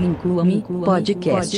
[0.00, 1.54] Inclua-me podcast.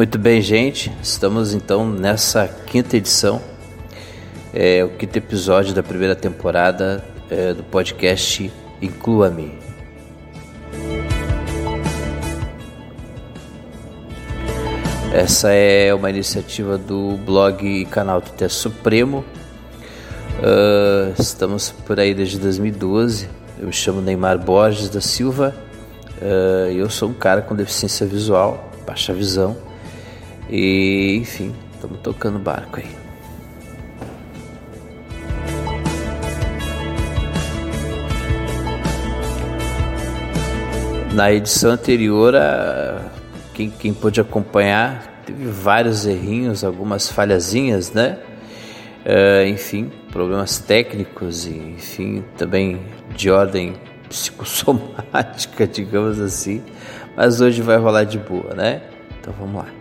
[0.00, 0.90] Muito bem, gente.
[1.02, 3.38] Estamos então nessa quinta edição,
[4.50, 8.50] é, o quinto episódio da primeira temporada é, do podcast
[8.80, 9.58] Inclua-me.
[15.12, 19.22] Essa é uma iniciativa do blog e canal Teste Supremo.
[20.38, 23.28] Uh, estamos por aí desde 2012.
[23.58, 25.54] Eu me chamo Neymar Borges da Silva.
[26.22, 29.68] Uh, eu sou um cara com deficiência visual, baixa visão
[30.50, 33.00] e enfim, estamos tocando barco aí.
[41.14, 42.34] Na edição anterior,
[43.52, 48.18] quem, quem pôde acompanhar, teve vários errinhos, algumas falhazinhas, né?
[49.04, 52.80] Uh, enfim, problemas técnicos e, enfim, também
[53.16, 53.74] de ordem
[54.08, 56.62] psicossomática, digamos assim.
[57.16, 58.82] Mas hoje vai rolar de boa, né?
[59.18, 59.79] Então vamos lá.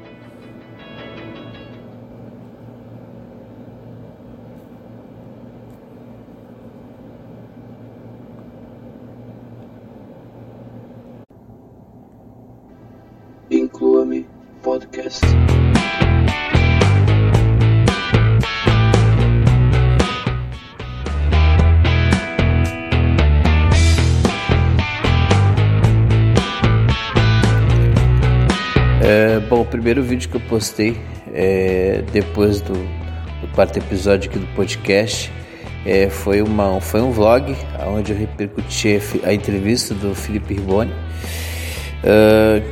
[29.90, 31.02] Primeiro vídeo que eu postei
[31.34, 35.32] é, depois do, do, quarto episódio aqui do podcast
[35.84, 37.56] é, foi, uma, foi um vlog
[37.88, 40.92] onde eu repercuti a entrevista do Felipe Riboni.
[42.04, 42.64] Uh,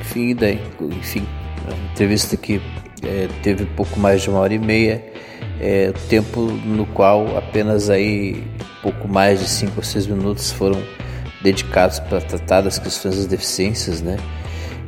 [0.00, 1.26] enfim, daí, enfim,
[1.68, 2.62] a entrevista que
[3.02, 5.04] é, teve pouco mais de uma hora e meia,
[5.60, 8.42] é, tempo no qual apenas aí
[8.80, 10.82] pouco mais de cinco ou seis minutos foram
[11.42, 14.16] dedicados para tratar das questões das deficiências, né?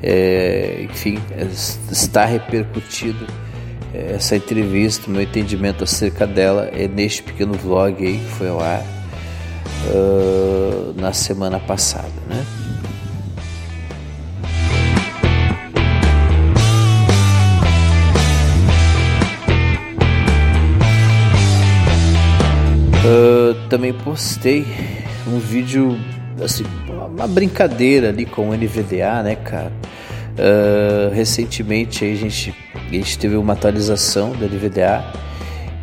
[0.02, 1.18] É, enfim,
[1.90, 3.26] está repercutido
[3.94, 8.60] é, essa entrevista, meu entendimento acerca dela é neste pequeno vlog aí que foi ao
[8.60, 8.84] ar
[9.90, 12.44] uh, na semana passada, né?
[23.06, 24.66] Uh, também postei
[25.28, 25.96] um vídeo,
[26.42, 29.72] assim, uma brincadeira ali com o NVDA, né, cara?
[30.38, 35.02] Uh, recentemente a gente, a gente teve uma atualização do NVDA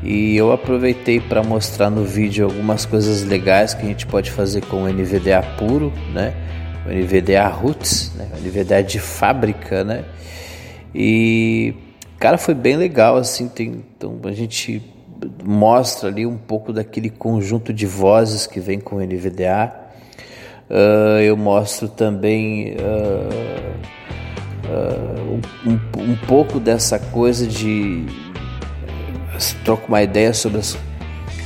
[0.03, 4.63] e eu aproveitei para mostrar no vídeo algumas coisas legais que a gente pode fazer
[4.65, 6.33] com o NVDA puro, né?
[6.85, 8.27] O NVDA Roots, né?
[8.33, 10.03] O NVDA de fábrica, né?
[10.93, 11.73] E
[12.19, 14.81] cara, foi bem legal assim, tem, então a gente
[15.43, 19.82] mostra ali um pouco daquele conjunto de vozes que vem com o NVDA.
[20.69, 23.74] Uh, eu mostro também uh,
[24.66, 28.06] uh, um, um, pouco dessa coisa de
[29.66, 30.78] troco uma ideia sobre as,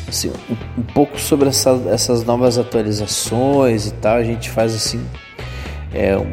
[0.08, 4.18] assim, um, um, pouco sobre essa, essas novas atualizações e tal.
[4.18, 5.04] A gente faz assim
[5.94, 6.28] é, um,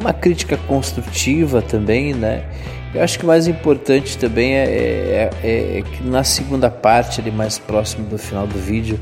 [0.00, 2.44] uma crítica construtiva também, né?
[2.92, 7.20] Eu acho que o mais importante também é, é, é, é que na segunda parte,
[7.20, 8.98] ali mais próximo do final do vídeo,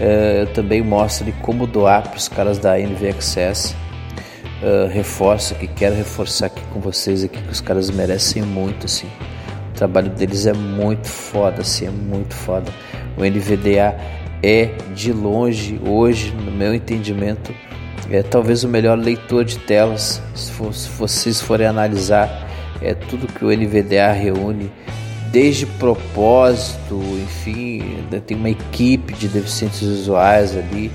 [0.00, 3.74] eu também mostro ali como doar para os caras da NV Access.
[4.62, 9.08] Uh, reforço que quero reforçar aqui com vocês aqui que os caras merecem muito assim.
[9.70, 12.72] O trabalho deles é muito foda, assim, é muito foda.
[13.18, 13.94] O NVDA
[14.42, 17.54] é de longe hoje, no meu entendimento,
[18.10, 20.22] é talvez o melhor leitor de telas.
[20.34, 22.46] Se, for, se vocês forem analisar
[22.80, 24.70] é tudo que o NVDA reúne,
[25.30, 30.90] desde propósito, enfim, tem uma equipe de deficientes visuais ali,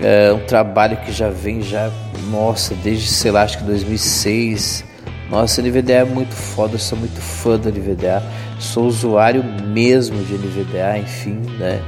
[0.00, 1.90] é um trabalho que já vem já,
[2.30, 4.84] nossa, desde sei lá, acho que 2006.
[5.30, 8.22] Nossa, NVDA é muito foda, eu sou muito fã do NVDA,
[8.58, 11.80] sou usuário mesmo de NVDA, enfim, né?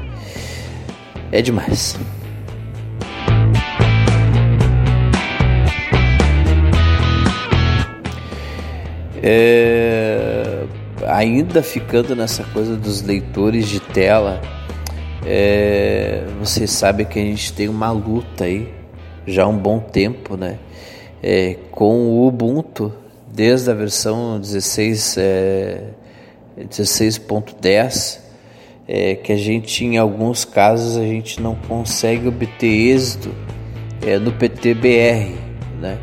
[1.33, 1.99] É demais.
[9.25, 10.65] É,
[11.07, 14.41] ainda ficando nessa coisa dos leitores de tela,
[15.25, 18.73] é, vocês sabem que a gente tem uma luta aí
[19.27, 20.59] já há um bom tempo, né?
[21.23, 22.93] é, com o Ubuntu
[23.33, 25.85] desde a versão 16 é,
[26.59, 28.19] 16.10
[28.89, 33.33] é, que a gente em alguns casos a gente não consegue obter êxito
[34.05, 35.37] é, no PTBR,
[35.81, 35.99] né?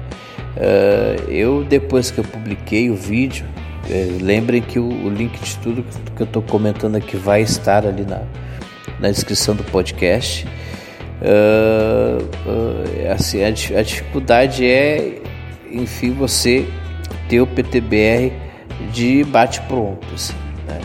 [0.57, 3.45] Uh, eu depois que eu publiquei o vídeo,
[3.89, 5.83] é, lembrem que o, o, link de tudo
[6.15, 8.21] que eu estou comentando aqui vai estar ali na,
[8.99, 10.47] na descrição do podcast.
[11.21, 15.19] Uh, uh, assim, a, a, dificuldade é,
[15.71, 16.65] enfim, você
[17.27, 18.31] ter o PTBR
[18.93, 20.33] de bate pronto, assim,
[20.67, 20.79] né?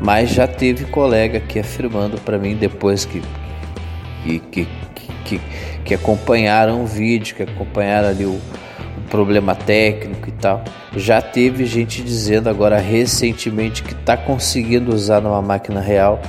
[0.00, 3.22] Mas já teve colega aqui afirmando para mim depois que
[4.22, 4.68] que, que,
[5.24, 5.40] que,
[5.84, 8.40] que acompanharam o vídeo, que acompanharam ali o
[9.08, 10.62] problema técnico e tal.
[10.96, 16.20] Já teve gente dizendo agora recentemente que está conseguindo usar numa máquina real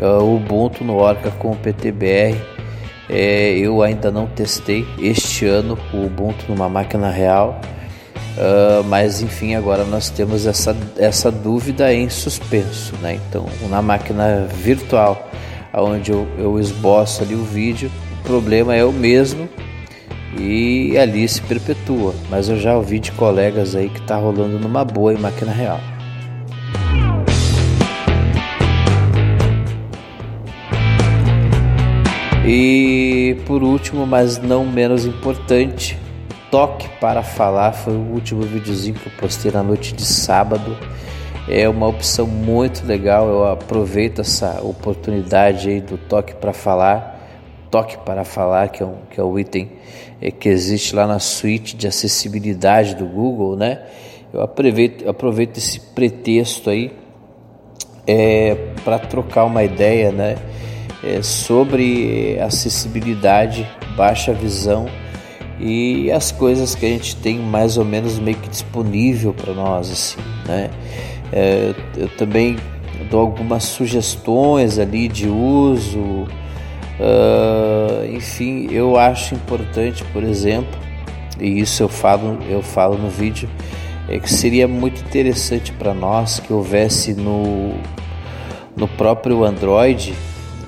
[0.00, 2.36] uh, o Ubuntu no Orca com o PTBR.
[3.08, 7.60] É, eu ainda não testei este ano o Ubuntu numa máquina real.
[8.36, 13.20] Uh, mas enfim, agora nós temos essa, essa dúvida em suspenso, né?
[13.28, 15.30] Então, na máquina virtual,
[15.72, 17.88] onde eu, eu esboço ali o vídeo,
[18.20, 19.48] o problema é o mesmo
[20.38, 22.14] e ali se perpetua.
[22.30, 25.80] Mas eu já ouvi de colegas aí que está rolando numa boa em máquina real.
[32.46, 35.98] E por último, mas não menos importante,
[36.50, 40.76] toque para falar foi o último videozinho que eu postei na noite de sábado.
[41.48, 43.28] É uma opção muito legal.
[43.28, 47.18] Eu aproveito essa oportunidade aí do toque para falar,
[47.70, 49.70] toque para falar, que é, um, que é o item
[50.30, 53.82] que existe lá na suíte de acessibilidade do Google, né?
[54.32, 56.92] Eu aproveito, aproveito esse pretexto aí
[58.06, 60.36] é, para trocar uma ideia, né?
[61.02, 64.86] É, sobre acessibilidade, baixa visão
[65.60, 69.90] e as coisas que a gente tem mais ou menos meio que disponível para nós
[69.90, 70.70] assim, né?
[71.32, 72.56] É, eu também
[73.10, 76.26] dou algumas sugestões ali de uso,
[77.00, 80.78] uh, enfim, eu acho importante, por exemplo,
[81.40, 83.48] e isso eu falo eu falo no vídeo,
[84.08, 87.74] é que seria muito interessante para nós que houvesse no
[88.76, 90.14] no próprio Android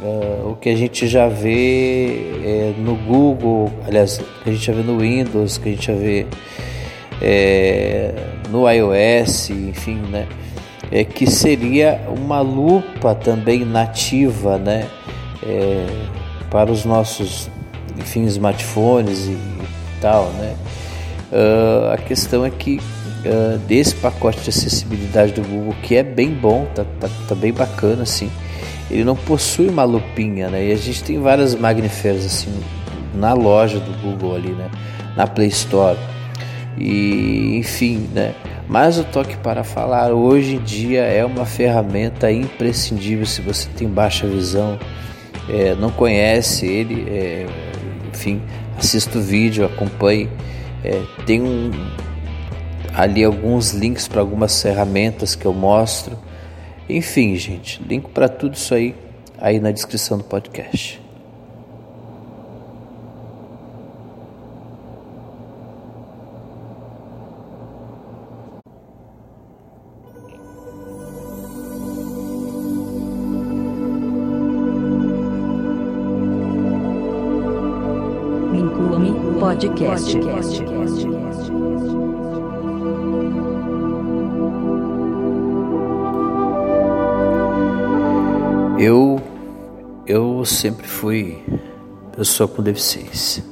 [0.00, 4.72] Uh, o que a gente já vê é, no Google, aliás, que a gente já
[4.74, 6.26] vê no Windows, que a gente já vê
[7.22, 8.14] é,
[8.50, 10.26] no iOS, enfim, né?
[10.92, 14.86] É que seria uma lupa também nativa, né?
[15.42, 15.86] É,
[16.56, 17.50] para os nossos,
[17.98, 19.36] enfim, smartphones e,
[20.00, 20.56] tal, né?
[21.30, 26.30] Uh, a questão é que uh, desse pacote de acessibilidade do Google, que é bem
[26.30, 28.30] bom, tá, tá, tá bem bacana, assim
[28.90, 30.68] ele não possui uma lupinha, né?
[30.68, 32.48] E a gente tem várias Magnifers assim
[33.12, 34.70] na loja do Google ali, né?
[35.14, 35.98] Na Play Store.
[36.78, 38.34] E enfim, né?
[38.66, 43.86] Mas o toque para falar hoje em dia é uma ferramenta imprescindível se você tem
[43.88, 44.78] baixa visão,
[45.48, 47.46] é, não conhece ele, é,
[48.12, 48.42] enfim,
[48.76, 50.28] assista o vídeo, acompanhe.
[50.84, 51.70] É, tem um,
[52.94, 56.18] ali alguns links para algumas ferramentas que eu mostro.
[56.88, 58.94] Enfim, gente, link para tudo isso aí
[59.38, 61.05] aí na descrição do podcast.
[79.56, 80.12] Podcast.
[80.20, 80.62] podcast.
[88.78, 89.18] Eu,
[90.06, 91.42] eu sempre fui
[92.14, 93.42] pessoa com deficiência.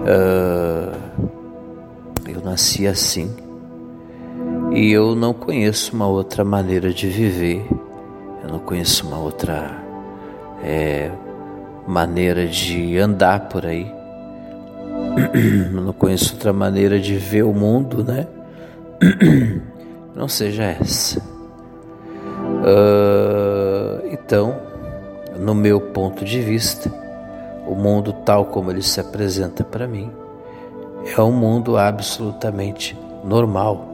[0.00, 0.98] Uh,
[2.28, 3.32] eu nasci assim
[4.72, 7.64] e eu não conheço uma outra maneira de viver.
[8.42, 9.80] Eu não conheço uma outra
[10.60, 11.12] é,
[11.86, 13.97] maneira de andar por aí.
[15.72, 18.26] Não conheço outra maneira de ver o mundo, né?
[20.14, 21.20] Não seja essa.
[22.58, 24.56] Uh, então,
[25.38, 26.92] no meu ponto de vista,
[27.66, 30.10] o mundo tal como ele se apresenta para mim
[31.16, 33.86] é um mundo absolutamente normal,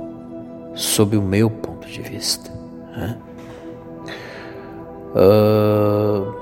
[0.74, 2.50] sob o meu ponto de vista.
[2.96, 3.18] Né?
[5.14, 6.34] Uh,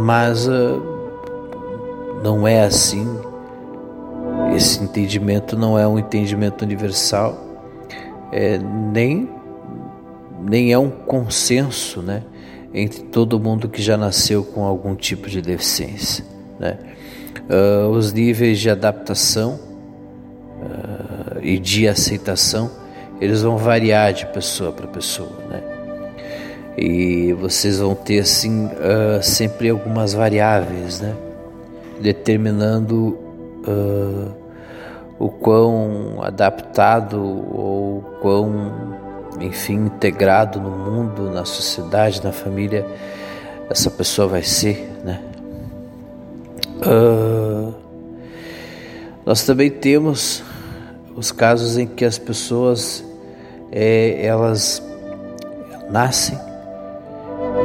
[0.00, 0.82] mas uh,
[2.22, 3.06] não é assim.
[4.54, 7.38] Esse entendimento não é um entendimento universal,
[8.32, 9.28] é, nem
[10.46, 12.22] nem é um consenso, né,
[12.72, 16.24] entre todo mundo que já nasceu com algum tipo de deficiência,
[16.58, 16.76] né?
[17.48, 19.58] Uh, os níveis de adaptação
[20.60, 22.70] uh, e de aceitação,
[23.20, 25.62] eles vão variar de pessoa para pessoa, né?
[26.76, 31.14] E vocês vão ter assim uh, sempre algumas variáveis, né?
[32.00, 33.16] Determinando
[33.68, 34.43] uh,
[35.18, 38.72] o quão adaptado ou quão,
[39.40, 42.86] enfim, integrado no mundo, na sociedade, na família
[43.70, 45.22] essa pessoa vai ser, né?
[46.86, 47.72] Uh,
[49.24, 50.42] nós também temos
[51.16, 53.04] os casos em que as pessoas
[53.72, 54.82] é, elas
[55.90, 56.38] nascem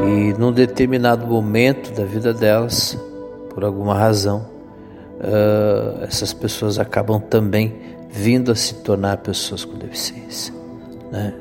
[0.06, 2.98] e num determinado momento da vida delas,
[3.54, 4.46] por alguma razão,
[5.20, 7.76] uh, essas pessoas acabam também
[8.10, 10.54] vindo a se tornar pessoas com deficiência.
[11.12, 11.34] Né?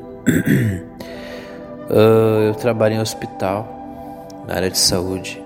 [1.90, 5.42] Uh, eu trabalho em hospital, na área de saúde,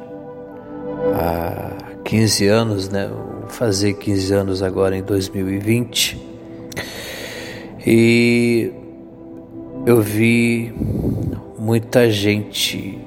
[1.14, 1.70] há
[2.04, 3.08] 15 anos, né?
[3.08, 6.20] Vou fazer 15 anos agora em 2020.
[7.86, 8.72] E
[9.84, 10.72] eu vi
[11.58, 12.98] muita gente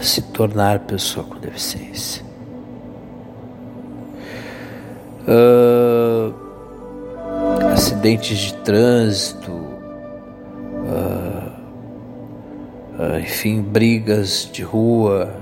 [0.00, 2.31] se tornar pessoa com deficiência.
[5.26, 6.34] Uh,
[7.72, 11.52] acidentes de trânsito, uh,
[12.98, 15.32] uh, enfim, brigas de rua,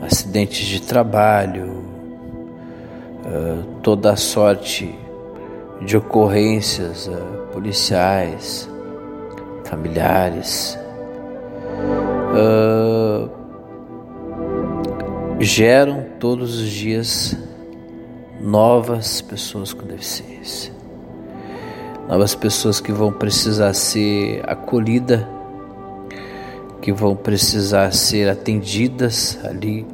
[0.00, 1.86] acidentes de trabalho,
[3.82, 4.98] toda a sorte
[5.82, 7.10] de ocorrências
[7.52, 8.66] policiais,
[9.64, 10.78] familiares.
[15.40, 17.36] Geram todos os dias
[18.40, 20.72] novas pessoas com deficiência,
[22.08, 25.24] novas pessoas que vão precisar ser acolhidas,
[26.80, 29.86] que vão precisar ser atendidas ali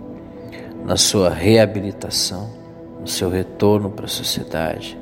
[0.84, 2.50] na sua reabilitação,
[3.00, 4.98] no seu retorno para a sociedade,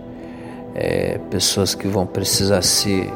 [0.74, 3.12] é, pessoas que vão precisar ser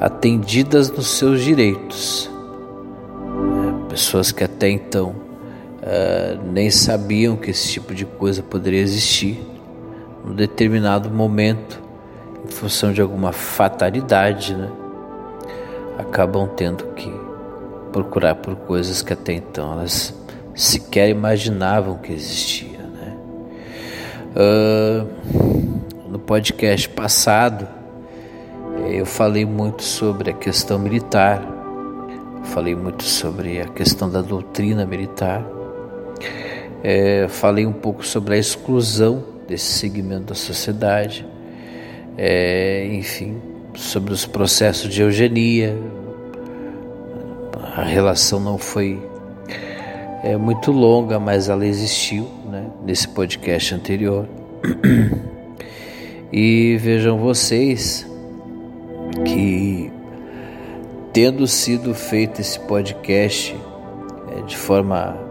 [0.00, 5.29] atendidas nos seus direitos, é, pessoas que até então
[5.82, 9.40] uh, nem sabiam que esse tipo de coisa poderia existir,
[10.24, 11.80] num determinado momento,
[12.44, 14.70] em função de alguma fatalidade, né,
[15.98, 17.12] acabam tendo que
[17.92, 20.14] procurar por coisas que até então elas
[20.54, 22.78] sequer imaginavam que existia.
[22.78, 23.16] Né?
[24.36, 27.66] Uh, no podcast passado,
[28.88, 31.42] eu falei muito sobre a questão militar,
[32.44, 35.44] falei muito sobre a questão da doutrina militar,
[36.82, 41.26] é, falei um pouco sobre a exclusão desse segmento da sociedade,
[42.16, 43.36] é, enfim,
[43.74, 45.76] sobre os processos de eugenia.
[47.76, 49.00] A relação não foi
[50.22, 54.26] é, muito longa, mas ela existiu né, nesse podcast anterior.
[56.32, 58.06] E vejam vocês
[59.24, 59.90] que,
[61.12, 63.56] tendo sido feito esse podcast
[64.30, 65.29] é, de forma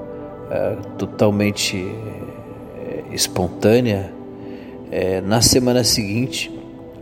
[0.49, 4.11] é, totalmente é, espontânea,
[4.91, 6.51] é, na semana seguinte,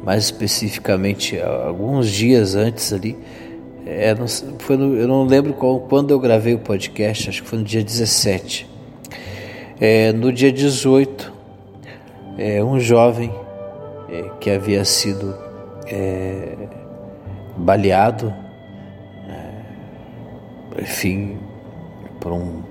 [0.03, 3.17] mais especificamente alguns dias antes ali,
[3.85, 7.47] é, não, foi no, eu não lembro qual, quando eu gravei o podcast, acho que
[7.47, 8.69] foi no dia 17.
[9.79, 11.33] É, no dia 18,
[12.37, 13.31] é, um jovem
[14.39, 15.35] que havia sido
[17.57, 18.33] baleado,
[19.27, 21.37] é, enfim,
[22.19, 22.61] por, um,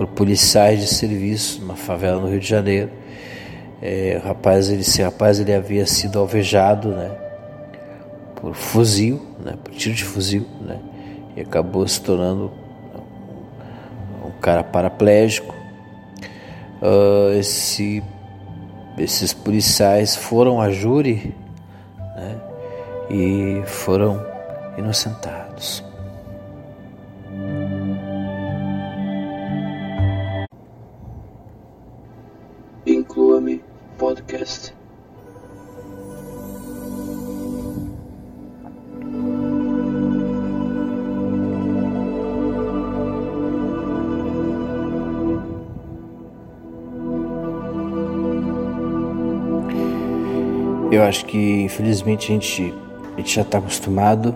[0.00, 2.90] por policiais de serviço numa favela no Rio de Janeiro.
[3.82, 7.10] É, o rapaz, ele, esse rapaz ele havia sido alvejado, né,
[8.34, 10.78] por fuzil, né, por tiro de fuzil, né,
[11.36, 12.50] e acabou se tornando
[14.24, 15.54] um cara paraplégico.
[16.80, 18.02] Uh, esse
[18.96, 21.34] esses policiais foram a júri
[22.16, 22.36] né,
[23.10, 24.24] e foram
[24.78, 25.89] inocentados.
[51.10, 52.74] Acho que infelizmente a gente,
[53.14, 54.34] a gente já está acostumado.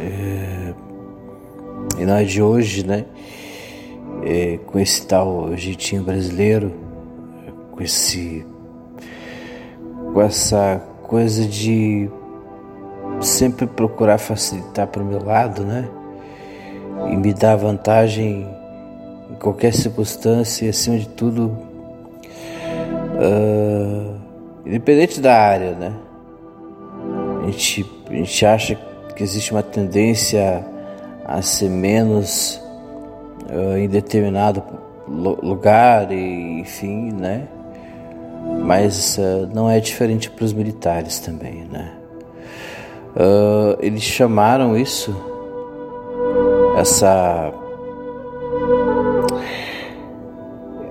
[0.00, 0.74] É,
[1.98, 3.04] e não é de hoje, né?
[4.22, 6.72] É, com esse tal jeitinho brasileiro,
[7.72, 8.46] com esse.
[10.12, 12.08] com essa coisa de
[13.20, 15.88] sempre procurar facilitar para o meu lado, né?
[17.10, 18.46] E me dar vantagem
[19.30, 21.56] em qualquer circunstância e acima de tudo.
[23.18, 24.15] Uh,
[24.66, 25.94] independente da área, né?
[27.42, 28.78] A gente, a gente acha
[29.14, 30.66] que existe uma tendência
[31.24, 32.60] a ser menos
[33.48, 34.62] uh, em determinado
[35.08, 37.46] lugar e enfim, né?
[38.64, 41.92] Mas uh, não é diferente para os militares também, né?
[43.14, 45.16] Uh, eles chamaram isso,
[46.76, 47.52] essa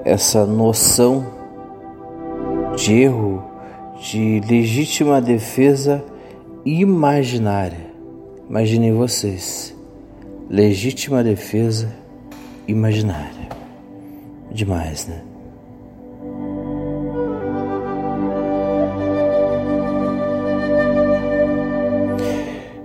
[0.06, 1.26] essa noção
[2.76, 3.55] de erro
[4.06, 6.06] de legítima defesa
[6.64, 7.88] imaginária.
[8.48, 9.76] Imaginem vocês,
[10.48, 11.92] legítima defesa
[12.68, 13.50] imaginária.
[14.52, 15.24] Demais, né?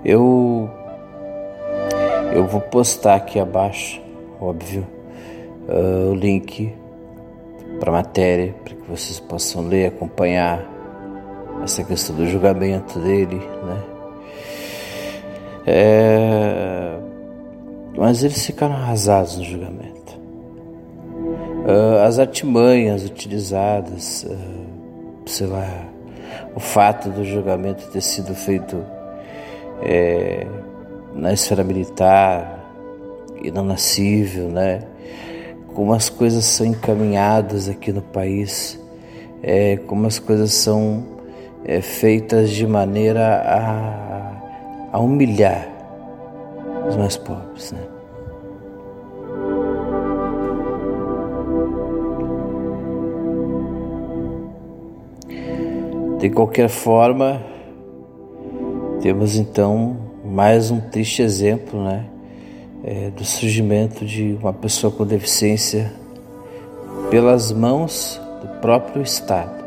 [0.03, 0.71] Eu
[2.33, 4.00] eu vou postar aqui abaixo,
[4.41, 4.87] óbvio,
[5.69, 6.73] uh, o link
[7.79, 10.79] para a matéria para que vocês possam ler, acompanhar
[11.62, 13.83] essa questão do julgamento dele, né?
[15.67, 16.99] É...
[17.97, 20.19] Mas eles ficaram arrasados no julgamento.
[21.67, 25.69] Uh, as artimanhas utilizadas, uh, sei lá,
[26.55, 28.83] o fato do julgamento ter sido feito
[29.83, 30.47] é,
[31.14, 32.59] na esfera militar
[33.43, 34.83] e não na civil, né?
[35.75, 38.79] Como as coisas são encaminhadas aqui no país,
[39.43, 41.05] é, como as coisas são
[41.64, 45.69] é, feitas de maneira a, a humilhar
[46.88, 47.81] os mais pobres, né?
[56.19, 57.40] De qualquer forma,
[59.00, 62.05] temos então mais um triste exemplo né,
[62.85, 65.90] é, do surgimento de uma pessoa com deficiência
[67.11, 69.60] pelas mãos do próprio Estado,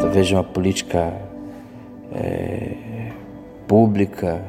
[0.00, 1.12] através de uma política
[2.10, 3.12] é,
[3.68, 4.42] pública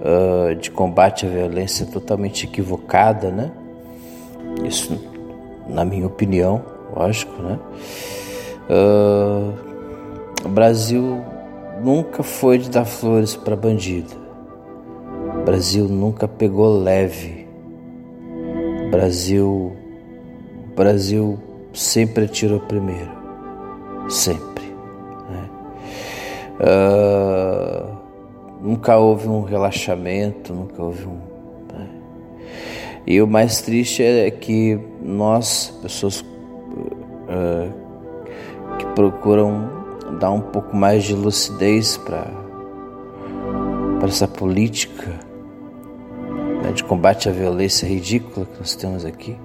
[0.00, 3.52] uh, de combate à violência totalmente equivocada, né?
[4.64, 4.98] Isso,
[5.68, 6.64] na minha opinião,
[6.96, 7.58] lógico, né?
[8.70, 9.52] Uh,
[10.46, 11.22] o Brasil
[11.84, 14.16] nunca foi de dar flores para bandido.
[15.40, 17.46] O Brasil nunca pegou leve.
[18.86, 19.76] O Brasil,
[20.72, 21.38] o Brasil
[21.74, 23.17] sempre atirou primeiro,
[24.08, 24.64] sempre.
[25.30, 25.50] Né?
[26.60, 27.96] Uh,
[28.62, 31.20] nunca houve um relaxamento, nunca houve um.
[31.72, 31.88] Né?
[33.06, 37.72] E o mais triste é que nós, pessoas uh,
[38.78, 39.70] que procuram
[40.18, 42.26] dar um pouco mais de lucidez para
[44.02, 45.20] essa política
[46.62, 49.36] né, de combate à violência ridícula que nós temos aqui.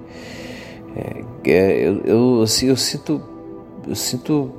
[0.96, 3.20] É, é, eu, eu, assim, eu sinto
[3.86, 4.50] eu sinto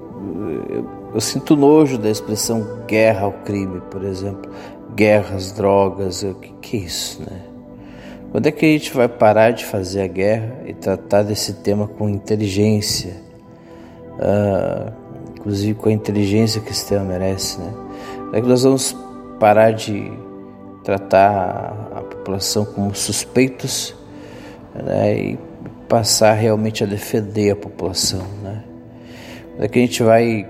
[0.69, 4.49] eu, eu, sinto nojo da expressão guerra ao crime, por exemplo,
[4.95, 7.41] guerras, drogas, o que, que é isso, né?
[8.31, 11.87] Quando é que a gente vai parar de fazer a guerra e tratar desse tema
[11.87, 13.13] com inteligência?
[14.13, 14.91] Uh,
[15.37, 17.73] inclusive com a inteligência que esse tema merece, né?
[18.33, 18.95] É que nós vamos
[19.39, 20.11] parar de
[20.83, 23.95] tratar a população como suspeitos
[24.73, 25.17] né?
[25.17, 25.39] e
[25.87, 28.23] passar realmente a defender a população,
[29.71, 30.45] que a gente vai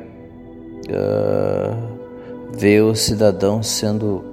[0.90, 1.96] uh,
[2.54, 4.24] ver o cidadão sendo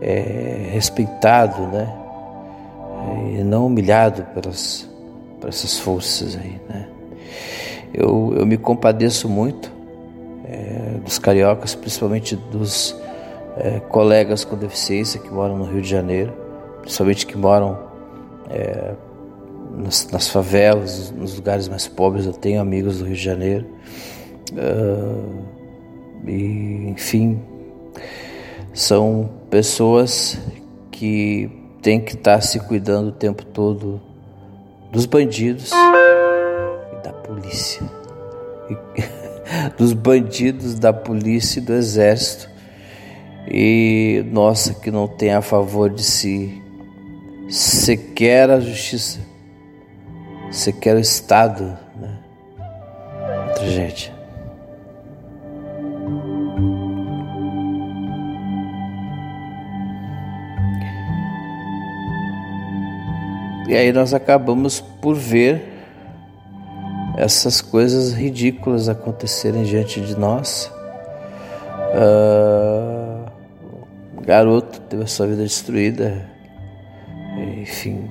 [0.00, 1.98] é, respeitado, né?
[3.34, 4.88] E não humilhado pelas,
[5.40, 6.88] por essas forças aí, né?
[7.92, 9.70] Eu, eu me compadeço muito
[10.44, 12.96] é, dos cariocas, principalmente dos
[13.56, 16.32] é, colegas com deficiência que moram no Rio de Janeiro,
[16.80, 17.78] principalmente que moram
[18.50, 18.92] é,
[19.76, 22.26] nas, nas, favelas, nos lugares mais pobres.
[22.26, 23.66] Eu tenho amigos do Rio de Janeiro.
[24.52, 25.42] Uh,
[26.26, 27.40] e, enfim,
[28.72, 30.38] são pessoas
[30.90, 34.00] que têm que estar se cuidando o tempo todo
[34.92, 37.82] dos bandidos e da polícia.
[38.70, 38.76] E,
[39.76, 42.50] dos bandidos, da polícia e do exército.
[43.48, 46.62] E nossa, que não tem a favor de si
[47.48, 49.20] sequer a justiça,
[50.52, 51.76] sequer o Estado.
[51.96, 52.18] Né?
[53.54, 54.12] Tragédia.
[63.68, 65.72] E aí nós acabamos por ver
[67.16, 70.70] essas coisas ridículas acontecerem diante de nós.
[71.94, 73.24] Uh,
[74.22, 76.30] garoto teve a sua vida destruída.
[77.62, 78.10] Enfim,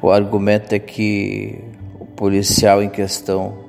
[0.00, 1.58] o argumento é que
[1.98, 3.64] o policial em questão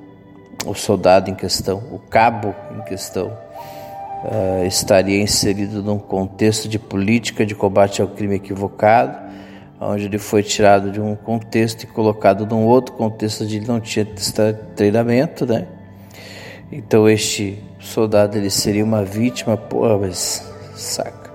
[0.66, 7.46] o soldado em questão, o cabo em questão, uh, estaria inserido num contexto de política
[7.46, 9.26] de combate ao crime equivocado,
[9.80, 13.80] onde ele foi tirado de um contexto e colocado num outro contexto onde ele não
[13.80, 14.06] tinha
[14.74, 15.66] treinamento, né?
[16.72, 20.44] Então este soldado ele seria uma vítima, pô, mas
[20.74, 21.30] saca,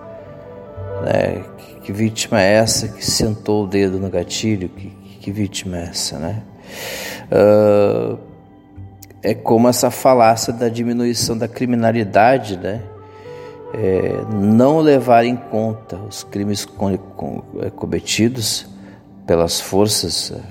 [1.05, 1.43] né?
[1.83, 4.69] Que, vítima é essa que sentou o dedo no gatilho?
[4.69, 4.89] Que,
[5.19, 6.43] que vítima é essa, né?
[7.31, 8.17] Uh,
[9.23, 12.81] é como essa falácia da diminuição da criminalidade, né?
[13.73, 16.67] É, não levar em conta os crimes
[17.61, 18.67] é, cometidos
[19.25, 20.41] pelas forças uh,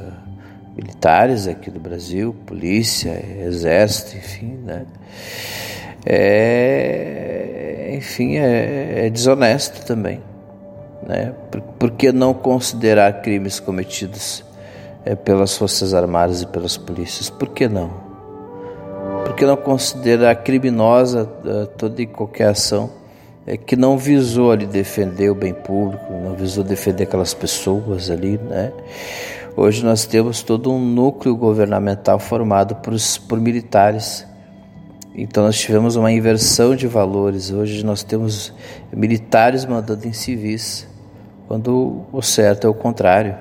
[0.75, 4.87] militares aqui do Brasil, polícia, exército, enfim, né?
[6.07, 10.23] É, enfim, é, é desonesto também,
[11.11, 11.35] né?
[11.51, 14.45] Por, por, que não considerar crimes cometidos
[15.05, 17.29] é, pelas forças armadas e pelas polícias?
[17.29, 18.11] Por que não?
[19.31, 22.91] porque não considera criminosa uh, toda e qualquer ação
[23.47, 28.39] é, que não visou ali defender o bem público, não visou defender aquelas pessoas ali,
[28.39, 28.73] né?
[29.57, 32.93] Hoje nós temos todo um núcleo governamental formado por,
[33.29, 34.27] por militares.
[35.15, 37.53] Então nós tivemos uma inversão de valores.
[37.53, 38.53] Hoje nós temos
[38.93, 40.89] militares mandando em civis,
[41.51, 43.37] quando o certo é o contrário.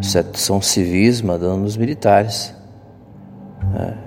[0.00, 2.54] O certo são civis mandando nos militares.
[3.72, 3.98] Né?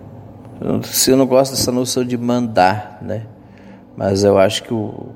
[1.06, 3.26] Eu não gosto dessa noção de mandar, né?
[3.98, 5.10] Mas eu acho que o,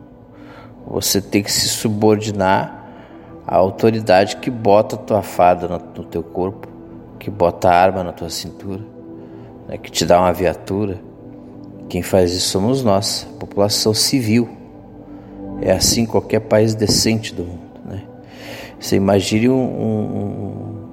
[0.85, 2.83] você tem que se subordinar
[3.47, 6.67] à autoridade que bota a tua fada no, no teu corpo,
[7.17, 8.81] que bota a arma na tua cintura,
[9.69, 9.77] né?
[9.77, 10.99] que te dá uma viatura.
[11.87, 14.62] Quem faz isso somos nós, a população civil.
[15.63, 17.79] É assim qualquer país decente do mundo.
[17.85, 18.03] Né?
[18.79, 20.83] Você imagine um, um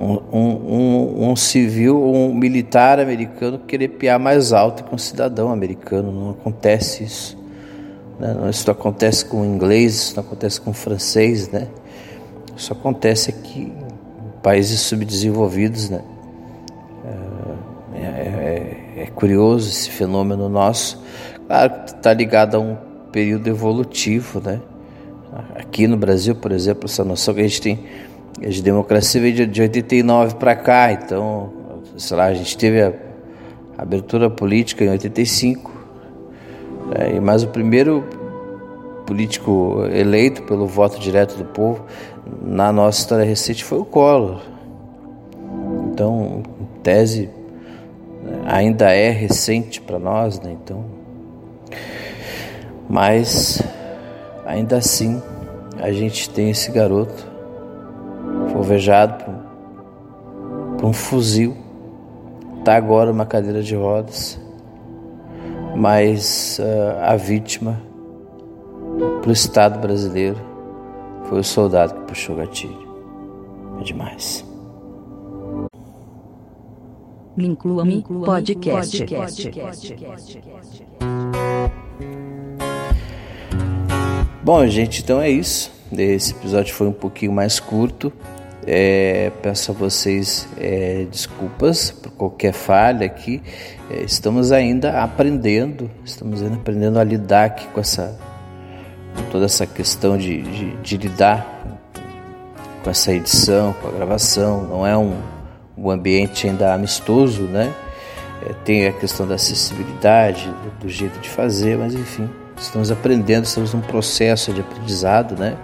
[0.00, 6.12] um, um, civil, um militar americano querer piar mais alto que um cidadão americano.
[6.12, 7.38] Não acontece isso.
[8.18, 8.34] Né?
[8.50, 11.68] Isso não acontece com o inglês, isso não acontece com o francês, né?
[12.56, 16.02] Isso acontece aqui em países subdesenvolvidos, né?
[17.94, 21.02] É, é, é curioso esse fenômeno nosso.
[21.46, 22.76] Claro que está ligado a um
[23.14, 24.60] período evolutivo, né?
[25.54, 27.78] Aqui no Brasil, por exemplo, essa noção que a gente tem
[28.42, 31.52] a democracia veio de 89 para cá, então,
[31.96, 32.92] sei lá, a gente teve a
[33.78, 35.70] abertura política em 85,
[36.88, 38.02] né, mas o primeiro
[39.06, 41.84] político eleito pelo voto direto do povo
[42.42, 44.40] na nossa história recente foi o Collor.
[45.92, 46.42] Então,
[46.82, 47.30] tese,
[48.44, 50.56] ainda é recente para nós, né?
[50.60, 50.84] Então,
[52.88, 53.62] mas
[54.46, 55.22] ainda assim
[55.80, 57.34] a gente tem esse garoto
[58.64, 59.34] alvejado por,
[60.78, 61.56] por um fuzil.
[62.58, 64.40] Está agora uma cadeira de rodas,
[65.76, 67.78] mas uh, a vítima
[69.20, 70.40] para o Estado brasileiro
[71.24, 72.84] foi o soldado que puxou o gatilho.
[73.80, 74.44] É demais.
[77.36, 78.98] Me inclua, me inclua podcast.
[78.98, 79.50] podcast.
[79.50, 80.40] podcast.
[84.44, 85.72] Bom, gente, então é isso.
[85.90, 88.12] Esse episódio foi um pouquinho mais curto.
[88.66, 93.42] É, peço a vocês é, desculpas por qualquer falha aqui.
[93.90, 98.18] É, estamos ainda aprendendo, estamos ainda aprendendo a lidar aqui com essa
[99.16, 101.80] com toda essa questão de, de, de, lidar
[102.82, 104.62] com essa edição, com a gravação.
[104.64, 105.22] Não é um,
[105.74, 107.72] um ambiente ainda amistoso, né?
[108.44, 113.44] É, tem a questão da acessibilidade, do, do jeito de fazer, mas enfim, estamos aprendendo,
[113.44, 115.56] estamos num processo de aprendizado, né?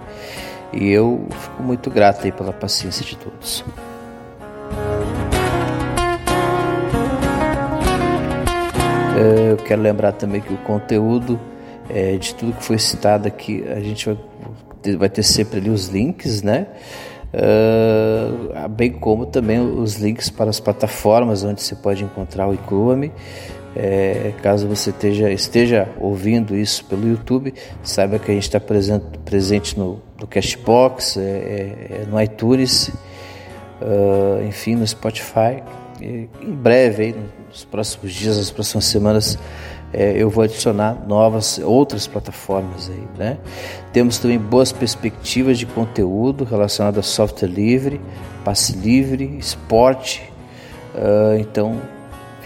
[0.73, 3.63] E eu fico muito grato aí pela paciência de todos.
[9.51, 11.39] Eu quero lembrar também que o conteúdo
[11.89, 14.17] é, de tudo que foi citado aqui, a gente vai
[14.81, 16.67] ter, vai ter sempre ali os links, né?
[17.33, 23.11] Uh, bem como também os links para as plataformas onde você pode encontrar o Inclua-me.
[23.75, 29.05] É, caso você esteja, esteja ouvindo isso pelo YouTube, saiba que a gente está presente,
[29.23, 32.89] presente no, no Cashbox, é, é, é no iTunes,
[33.81, 35.63] uh, enfim, no Spotify.
[36.01, 37.15] E, em breve, aí,
[37.47, 39.39] nos próximos dias, nas próximas semanas,
[39.93, 43.37] é, eu vou adicionar novas, outras plataformas aí, né?
[43.91, 47.99] Temos também boas perspectivas de conteúdo relacionado a software livre,
[48.43, 50.23] passe livre, esporte.
[50.93, 51.79] Uh, então,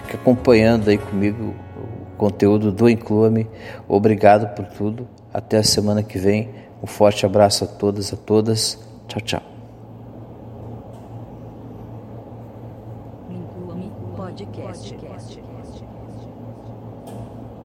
[0.06, 3.48] Fique acompanhando aí comigo o conteúdo do Inclua-me.
[3.88, 5.08] Obrigado por tudo.
[5.34, 6.50] Até a semana que vem.
[6.82, 8.80] Um forte abraço a todas, a todas.
[9.08, 9.55] Tchau, tchau.